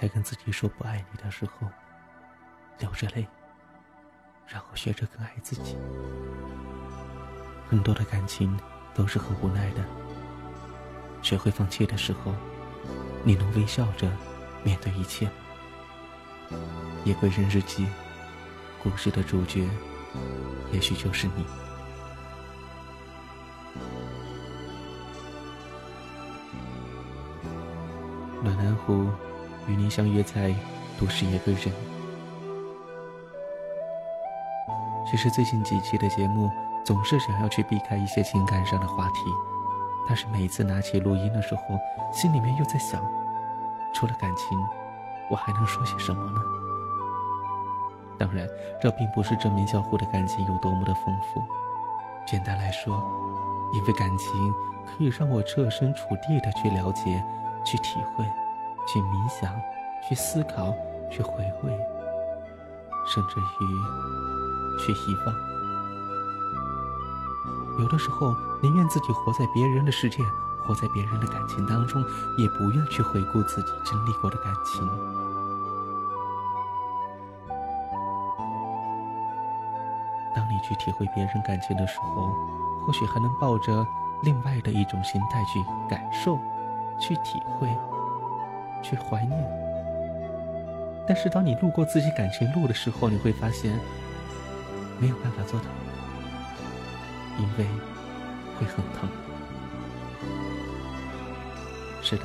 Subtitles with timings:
[0.00, 1.68] 在跟自己说不爱你的时候，
[2.78, 3.26] 流着泪，
[4.46, 5.76] 然后学着更爱自己。
[7.68, 8.58] 很多的感情
[8.94, 9.84] 都是很无奈的。
[11.20, 12.34] 学会放弃的时候，
[13.24, 14.10] 你能微笑着
[14.64, 16.56] 面对一切吗？
[17.04, 17.86] 夜归人日记，
[18.82, 19.68] 故事的主角，
[20.72, 21.44] 也许就是你。
[28.42, 29.10] 暖南湖，
[29.70, 30.52] 与您相约在
[30.98, 31.72] 都市夜归人。
[35.08, 36.50] 其实最近几期的节目，
[36.84, 39.14] 总是想要去避开一些情感上的话题，
[40.08, 41.62] 但是每次拿起录音的时候，
[42.12, 43.00] 心里面又在想，
[43.94, 44.58] 除了感情，
[45.28, 46.40] 我还能说些什么呢？
[48.18, 48.48] 当然，
[48.80, 51.40] 这并不是证明小虎的感情有多么的丰富。
[52.26, 53.00] 简单来说，
[53.72, 54.52] 因为感情
[54.84, 57.22] 可以让我设身处地的去了解。
[57.62, 58.24] 去体会，
[58.86, 59.54] 去冥想，
[60.08, 60.74] 去思考，
[61.10, 61.78] 去回味，
[63.06, 63.42] 甚至于
[64.78, 65.34] 去遗忘。
[67.78, 70.22] 有的时候，宁愿自己活在别人的世界，
[70.66, 72.04] 活在别人的感情当中，
[72.36, 74.86] 也不愿去回顾自己经历过的感情。
[80.34, 82.30] 当你去体会别人感情的时候，
[82.86, 83.86] 或许还能抱着
[84.22, 86.38] 另外的一种心态去感受。
[87.02, 87.66] 去体会，
[88.82, 89.38] 去怀念。
[91.06, 93.72] 但是当你路过自己感情路的时候，你会发现
[94.98, 95.66] 没有办法做到，
[97.38, 97.66] 因为
[98.58, 99.08] 会很疼。
[102.02, 102.24] 是的，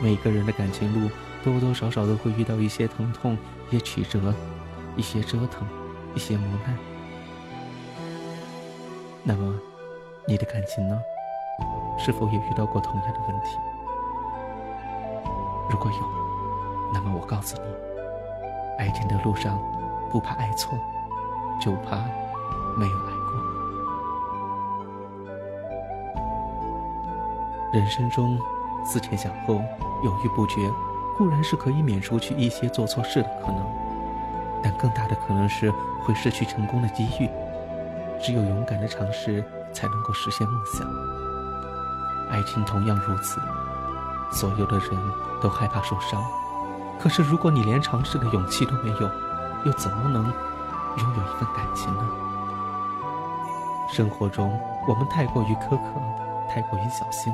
[0.00, 1.10] 每个人的感情路
[1.42, 3.36] 多多少少都会遇到一些疼痛、
[3.68, 4.34] 一些曲折、
[4.96, 5.66] 一些折腾、
[6.14, 6.76] 一些磨难。
[9.22, 9.54] 那么，
[10.26, 10.98] 你的感情呢？
[11.98, 13.56] 是否也遇到过同样的问题？
[15.70, 15.98] 如果有，
[16.92, 17.62] 那么我告诉你，
[18.78, 19.58] 爱情的路上，
[20.10, 20.78] 不怕爱错，
[21.60, 21.96] 就怕
[22.76, 23.32] 没有爱过。
[27.72, 28.38] 人生中
[28.84, 29.62] 思前想后、
[30.04, 30.70] 犹豫不决，
[31.16, 33.64] 固然是可以免除去一些做错事的可能，
[34.62, 35.70] 但更大的可能是
[36.04, 37.30] 会失去成功的机遇。
[38.20, 39.42] 只有勇敢的尝试，
[39.72, 40.86] 才能够实现梦想。
[42.30, 43.40] 爱情同样如此。
[44.32, 44.90] 所有的人
[45.40, 46.24] 都害怕受伤，
[46.98, 49.10] 可是如果你连尝试的勇气都没有，
[49.64, 52.08] 又怎么能拥有一份感情呢？
[53.92, 55.78] 生活中我们太过于苛刻，
[56.48, 57.32] 太过于小心，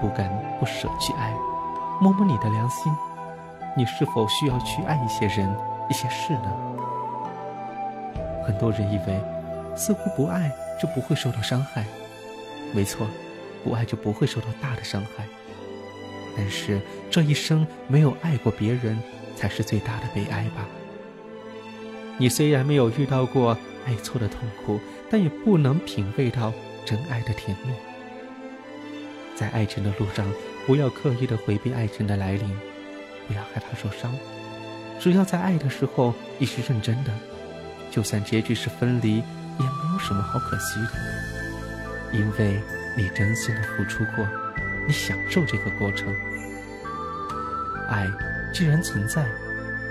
[0.00, 0.30] 不敢
[0.60, 1.34] 不舍去爱。
[2.00, 2.94] 摸摸你的良心，
[3.76, 5.52] 你是否需要去爱一些人、
[5.88, 6.52] 一些事呢？
[8.46, 9.24] 很多人以为，
[9.74, 11.84] 似乎不爱就不会受到伤害。
[12.74, 13.06] 没错，
[13.64, 15.24] 不爱就不会受到大的伤害。
[16.38, 18.96] 但是这一生没有爱过别人，
[19.34, 20.64] 才是最大的悲哀吧。
[22.16, 26.52] 你虽然没有遇到过爱错的痛苦，但也不能品味到
[26.86, 27.72] 真爱的甜蜜。
[29.34, 30.24] 在爱情的路上，
[30.64, 32.56] 不要刻意的回避爱情的来临，
[33.26, 34.14] 不要害怕受伤。
[35.00, 37.10] 只要在爱的时候你是认真的，
[37.90, 39.22] 就算结局是分离，也
[39.58, 42.60] 没有什么好可惜的，因为
[42.96, 44.24] 你真心的付出过。
[44.86, 46.16] 你享受这个过程，
[47.88, 48.08] 爱
[48.52, 49.26] 既然存在，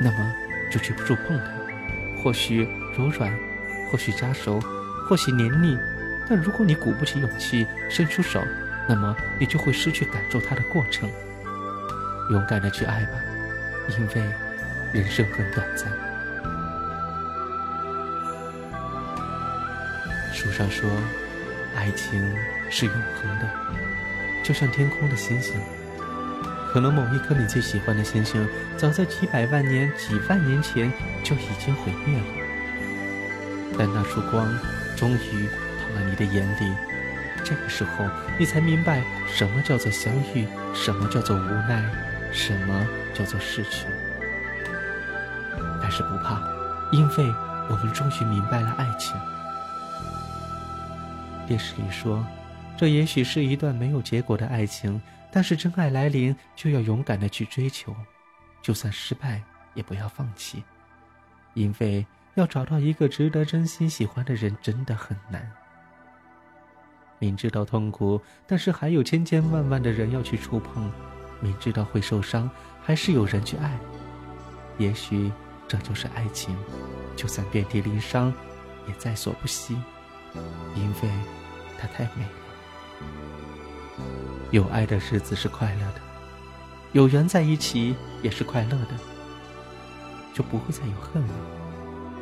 [0.00, 0.34] 那么
[0.70, 2.22] 就去触碰它。
[2.22, 3.32] 或许柔软，
[3.90, 4.60] 或许扎手，
[5.08, 5.78] 或许黏腻。
[6.28, 8.42] 但如果你鼓不起勇气伸出手，
[8.88, 11.10] 那么你就会失去感受它的过程。
[12.30, 13.18] 勇敢的去爱吧，
[13.88, 14.32] 因为
[14.92, 15.90] 人生很短暂。
[20.32, 20.88] 书上说，
[21.76, 22.22] 爱情
[22.70, 23.48] 是永恒的。
[24.42, 25.60] 就像天空的星星，
[26.72, 30.90] 可能某一颗你最喜欢的星星，早在几百万年、几万年前
[31.22, 32.24] 就已经毁灭了。
[33.76, 34.48] 但那束光
[34.96, 35.46] 终于
[35.78, 36.74] 到了你的眼里，
[37.44, 38.06] 这个时候
[38.38, 41.84] 你才明白什么叫做相遇，什么叫做无奈，
[42.32, 43.86] 什么叫做逝去。
[45.82, 46.40] 但是不怕，
[46.90, 47.34] 因为
[47.68, 49.14] 我们终于明白了爱情。
[51.46, 52.24] 电视里说。
[52.82, 55.00] 这也许是一段没有结果的爱情，
[55.30, 57.94] 但是真爱来临就要勇敢的去追求，
[58.60, 59.40] 就算失败
[59.74, 60.64] 也不要放弃，
[61.54, 65.48] 因为要找到一个值得真心喜欢的人真的很难。
[67.20, 70.90] 明知道痛苦，但是还有千千万万的人要去触碰；
[71.40, 72.50] 明知道会受伤，
[72.82, 73.78] 还是有人去爱。
[74.78, 75.30] 也许
[75.68, 76.58] 这就是爱情，
[77.14, 78.34] 就算遍体鳞伤，
[78.88, 79.80] 也在所不惜，
[80.74, 81.08] 因为
[81.78, 82.41] 它太美了。
[84.50, 86.00] 有爱的日子是快乐的，
[86.92, 88.94] 有缘在一起也是快乐的，
[90.34, 91.34] 就不会再有恨了。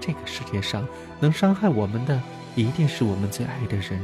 [0.00, 0.86] 这个世界上
[1.20, 2.20] 能伤害我们的，
[2.54, 4.00] 一定是我们最爱的人。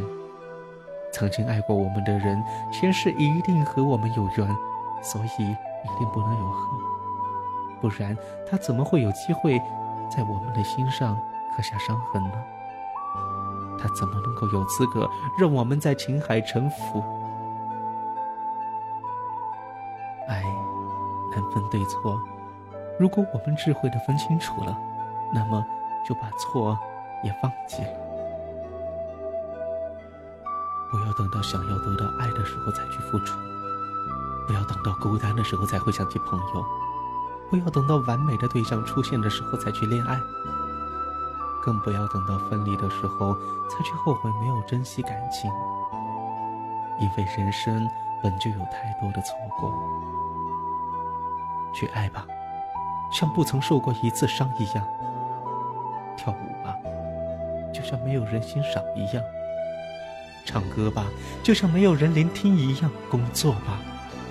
[1.12, 2.42] 曾经爱过我们的人，
[2.72, 4.56] 前世一定和我们有缘，
[5.02, 6.68] 所以一定不能有恨。
[7.80, 8.16] 不然，
[8.48, 9.60] 他怎么会有机会
[10.10, 11.16] 在我们的心上
[11.56, 12.32] 刻下伤痕呢？
[13.82, 17.02] 他怎么能够有资格让我们在情海沉浮？
[20.28, 20.44] 爱
[21.34, 22.16] 难分对错，
[22.96, 24.78] 如果我们智慧的分清楚了，
[25.34, 25.66] 那么
[26.08, 26.78] 就把错
[27.24, 27.88] 也忘记了。
[30.92, 33.36] 不要等到想要得到爱的时候再去付出，
[34.46, 36.64] 不要等到孤单的时候才会想起朋友，
[37.50, 40.20] 不要等到完美的对象出现的时候才去恋爱。
[41.62, 43.34] 更不要等到分离的时候
[43.70, 45.50] 才去后悔没有珍惜感情，
[46.98, 47.88] 因为人生
[48.20, 49.72] 本就有太多的错过。
[51.72, 52.26] 去爱吧，
[53.12, 54.84] 像不曾受过一次伤一样；
[56.16, 56.74] 跳舞吧，
[57.72, 59.22] 就像没有人欣赏一样；
[60.44, 61.06] 唱歌吧，
[61.42, 63.80] 就像没有人聆听一样；工作吧，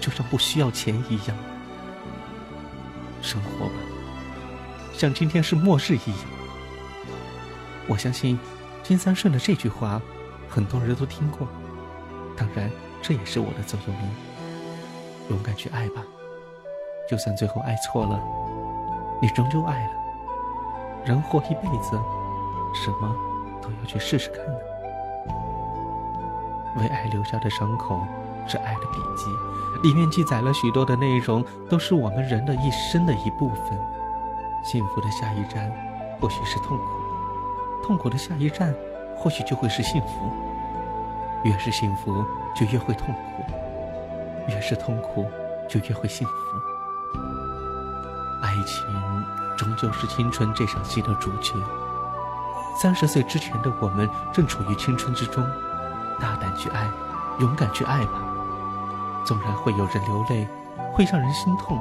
[0.01, 1.36] 就像不需要钱一样；
[3.22, 3.75] 生活吧，
[4.94, 6.40] 像今天是末日一样。
[7.88, 8.39] 我相信
[8.83, 10.01] 金三顺的这句话，
[10.50, 11.48] 很多人都听过。
[12.38, 12.69] 当然，
[13.01, 14.10] 这也是我的座右铭。
[15.30, 16.01] 勇敢去爱吧，
[17.10, 18.19] 就算最后爱错了，
[19.22, 19.92] 你终究爱了。
[21.06, 22.00] 人活一辈子，
[22.74, 23.16] 什么
[23.62, 24.62] 都要去试试看的。
[26.78, 28.00] 为爱留下的伤口
[28.48, 33.80] 是爱的笔记，里面记载了许多的内容，都是我们人的一生的一部分。
[34.63, 35.72] 幸福的下一站，
[36.19, 37.00] 或许是痛苦。
[37.91, 38.73] 痛苦的下一站，
[39.17, 40.31] 或许就会是幸福。
[41.43, 43.43] 越是幸福，就越会痛苦；
[44.47, 45.29] 越是痛苦，
[45.67, 46.33] 就越会幸福。
[48.41, 49.25] 爱情
[49.57, 51.53] 终究是青春这场戏的主角。
[52.81, 55.45] 三十岁之前的我们正处于青春之中，
[56.17, 56.89] 大胆去爱，
[57.41, 58.23] 勇敢去爱吧。
[59.25, 60.47] 纵然会有人流泪，
[60.94, 61.77] 会让人心痛，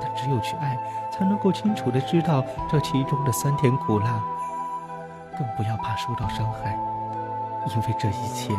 [0.00, 0.78] 但只有去爱，
[1.10, 4.22] 才能够清楚的知道这其中的酸甜苦辣。
[5.38, 6.76] 更不要怕受到伤害，
[7.68, 8.52] 因为这一切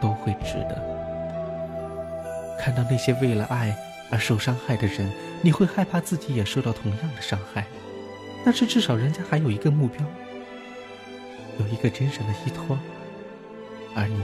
[0.00, 0.82] 都会值得。
[2.58, 3.76] 看到那些为了爱
[4.10, 5.12] 而受伤害的人，
[5.42, 7.66] 你会害怕自己也受到同样的伤害。
[8.44, 10.04] 但是至少人家还有一个目标，
[11.58, 12.78] 有一个精神的依托，
[13.94, 14.20] 而你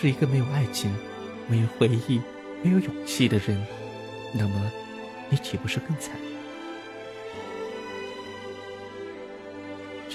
[0.00, 0.92] 是一个没有爱情、
[1.46, 2.20] 没有回忆、
[2.62, 3.64] 没有勇气的人，
[4.32, 4.70] 那么
[5.28, 6.12] 你岂不是更惨？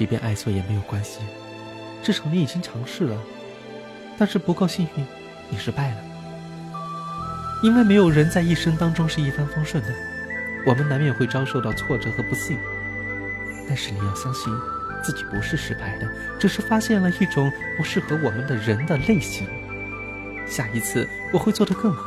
[0.02, 1.20] 即便爱错也没有关系，
[2.02, 3.16] 至少你已经尝试了。
[4.18, 5.06] 但是不够幸运，
[5.48, 5.98] 你失败了。
[7.62, 9.90] 因为没有人在一生当中是一帆风顺的，
[10.66, 12.58] 我们难免会遭受到挫折和不幸。
[13.68, 14.52] 但是你要相信，
[15.04, 16.10] 自己不是失败的，
[16.40, 19.46] 只是发现了一种不适合我们的人的类型。
[20.48, 22.04] 下一次我会做得更好。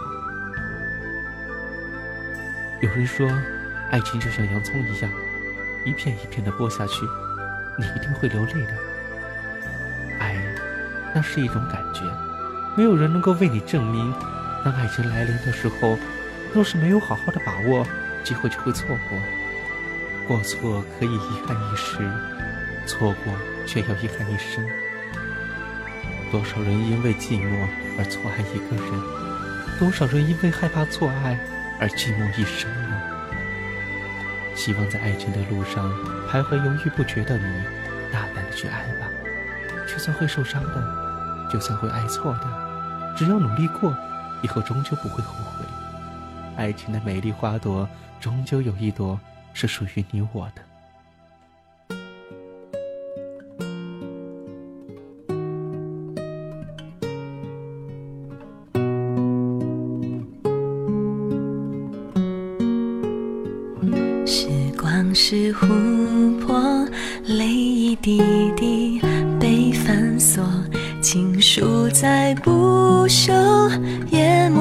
[2.82, 3.30] 有人说，
[3.92, 5.08] 爱情就像洋葱一样，
[5.84, 7.06] 一片一片的剥下去。
[7.76, 8.72] 你一定会流泪的。
[10.18, 10.36] 爱，
[11.14, 12.02] 那是一种感觉，
[12.76, 14.14] 没有人能够为你证明。
[14.64, 15.98] 当爱情来临的时候，
[16.52, 17.86] 若是没有好好的把握，
[18.22, 19.18] 机会就会错过。
[20.26, 21.98] 过错可以遗憾一时，
[22.86, 23.34] 错过
[23.66, 24.66] 却要遗憾一生。
[26.30, 27.66] 多少人因为寂寞
[27.98, 31.38] 而错爱一个人，多少人因为害怕错爱
[31.78, 33.02] 而寂寞一生呢？
[34.54, 35.92] 希望在爱情的路上
[36.34, 37.44] 还会犹豫不决的你，
[38.12, 39.06] 大胆的去爱吧。
[39.86, 43.96] 就算会受伤的，就算会爱错的，只要努力过，
[44.42, 45.64] 以后终究不会后悔。
[46.56, 47.88] 爱情的美丽花朵，
[48.18, 49.16] 终究有一朵
[49.52, 50.62] 是属于你我的。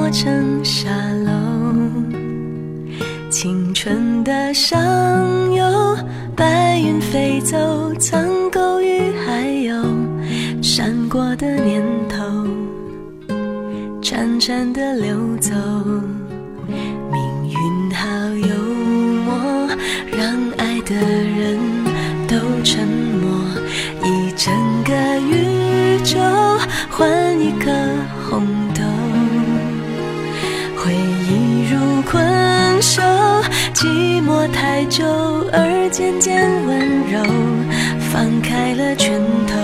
[0.04, 0.90] 淹没成沙
[1.24, 1.32] 漏。
[3.30, 4.78] 青春的上
[5.52, 5.96] 游，
[6.36, 7.56] 白云飞走，
[7.98, 12.22] 苍狗与海鸥，闪过的念头，
[14.02, 15.50] 潺潺的流走。
[17.10, 18.06] 命运好
[18.46, 18.54] 幽
[19.24, 19.34] 默，
[20.12, 20.20] 让
[20.58, 21.58] 爱的人
[22.28, 23.30] 都沉默，
[24.02, 24.52] 一整
[24.84, 26.18] 个宇宙
[26.90, 27.08] 换
[27.40, 27.70] 一颗
[28.28, 28.46] 红
[34.48, 35.04] 太久
[35.52, 36.78] 而渐渐温
[37.10, 37.22] 柔，
[38.12, 39.56] 放开了拳头，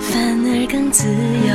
[0.00, 1.54] 反而更自由。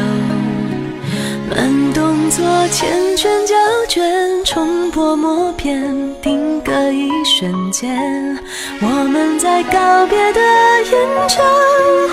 [1.49, 2.85] 慢动作缱
[3.17, 3.55] 绻胶
[3.89, 4.01] 卷，
[4.45, 5.81] 冲破默片，
[6.21, 8.37] 定格一瞬间。
[8.81, 11.43] 我们在告别的演唱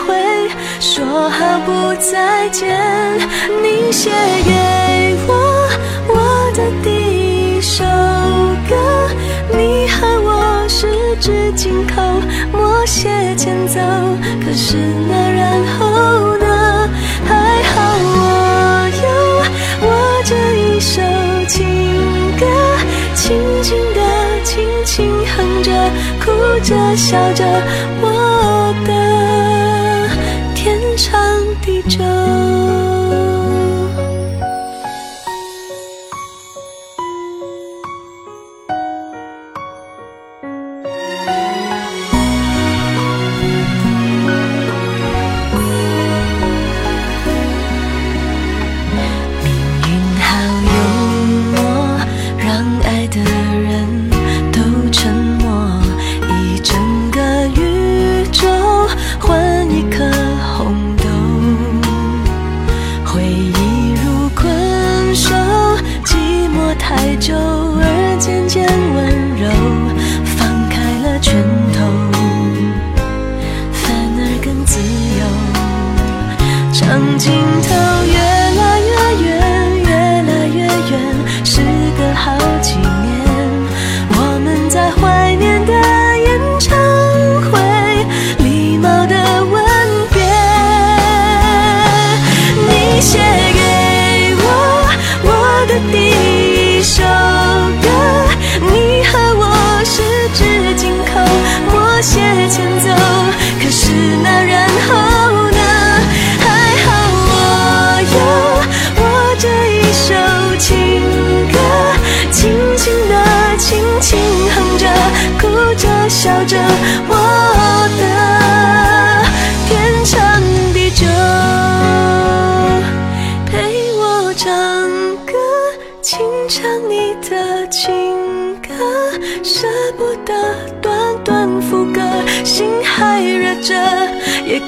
[0.05, 2.77] 会，说好不再见。
[3.63, 4.11] 你写
[4.45, 4.98] 给
[11.09, 12.03] 十指紧扣，
[12.53, 13.81] 默写前奏。
[14.45, 14.77] 可是
[15.09, 16.91] 那然后呢？
[17.27, 19.09] 还好我有。
[19.89, 19.89] 我
[20.25, 21.01] 这一首
[21.47, 21.65] 情
[22.39, 22.45] 歌，
[23.15, 24.01] 轻轻的，
[24.45, 25.73] 轻轻哼着，
[26.23, 26.27] 哭
[26.63, 27.43] 着，笑着，
[28.03, 28.08] 我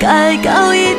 [0.00, 0.89] 该告一